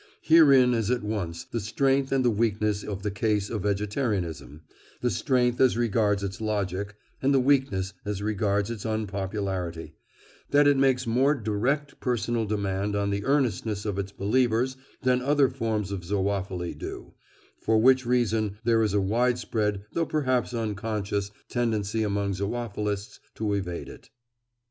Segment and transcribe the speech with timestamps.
[0.23, 5.61] Herein is at once the strength and the weakness of the case for vegetarianism—the strength
[5.61, 11.99] as regards its logic, and the weakness as regards its unpopularity—that it makes more direct
[11.99, 17.13] personal demand on the earnestness of its believers than other forms of zoophily do;
[17.59, 23.87] for which reason there is a widespread, though perhaps unconscious, tendency among zoophilists to evade
[23.87, 24.09] it.